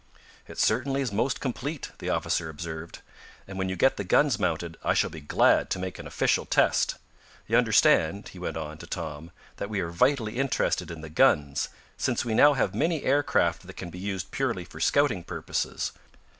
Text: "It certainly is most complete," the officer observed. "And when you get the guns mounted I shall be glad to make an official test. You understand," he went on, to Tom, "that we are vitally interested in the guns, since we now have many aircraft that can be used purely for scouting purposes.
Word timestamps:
"It 0.47 0.57
certainly 0.57 1.01
is 1.01 1.11
most 1.11 1.39
complete," 1.39 1.91
the 1.99 2.09
officer 2.09 2.49
observed. 2.49 3.01
"And 3.47 3.59
when 3.59 3.69
you 3.69 3.75
get 3.75 3.97
the 3.97 4.03
guns 4.03 4.39
mounted 4.39 4.75
I 4.83 4.95
shall 4.95 5.11
be 5.11 5.21
glad 5.21 5.69
to 5.69 5.77
make 5.77 5.99
an 5.99 6.07
official 6.07 6.47
test. 6.47 6.95
You 7.45 7.55
understand," 7.55 8.29
he 8.29 8.39
went 8.39 8.57
on, 8.57 8.79
to 8.79 8.87
Tom, 8.87 9.29
"that 9.57 9.69
we 9.69 9.79
are 9.79 9.91
vitally 9.91 10.37
interested 10.37 10.89
in 10.89 11.01
the 11.01 11.09
guns, 11.09 11.69
since 11.97 12.25
we 12.25 12.33
now 12.33 12.53
have 12.53 12.73
many 12.73 13.03
aircraft 13.03 13.67
that 13.67 13.77
can 13.77 13.91
be 13.91 13.99
used 13.99 14.31
purely 14.31 14.65
for 14.65 14.79
scouting 14.79 15.23
purposes. 15.23 15.91